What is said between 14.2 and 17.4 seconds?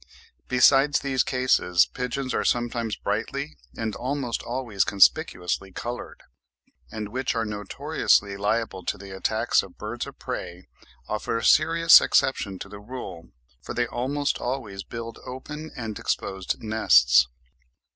always build open and exposed nests.